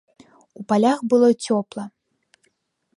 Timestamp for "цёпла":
1.49-1.85